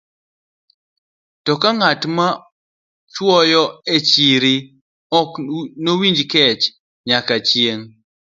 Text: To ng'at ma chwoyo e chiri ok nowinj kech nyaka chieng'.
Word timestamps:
To 1.45 1.53
ng'at 1.75 2.01
ma 2.15 2.27
chwoyo 3.13 3.63
e 3.95 3.97
chiri 4.09 4.55
ok 5.19 5.31
nowinj 5.83 6.19
kech 6.31 6.61
nyaka 7.07 7.35
chieng'. 7.47 7.85